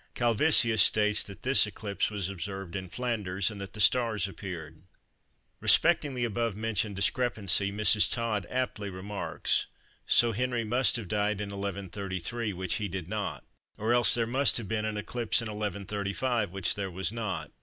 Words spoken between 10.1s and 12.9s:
Henry must have died in 1133, which he